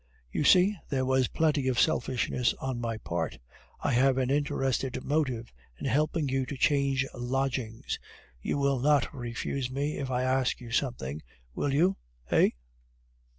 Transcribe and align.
You 0.31 0.43
see, 0.43 0.75
there 0.89 1.05
was 1.05 1.27
plenty 1.27 1.67
of 1.67 1.79
selfishness 1.79 2.55
on 2.55 2.81
my 2.81 2.97
part; 2.97 3.37
I 3.81 3.91
have 3.91 4.17
an 4.17 4.31
interested 4.31 5.03
motive 5.03 5.53
in 5.77 5.85
helping 5.85 6.27
you 6.27 6.47
to 6.47 6.57
change 6.57 7.05
lodgings. 7.13 7.99
You 8.41 8.57
will 8.57 8.79
not 8.79 9.13
refuse 9.15 9.69
me 9.69 9.99
if 9.99 10.09
I 10.09 10.23
ask 10.23 10.59
you 10.59 10.71
something; 10.71 11.21
will 11.53 11.71
you, 11.71 11.97
eh?" 12.31 12.49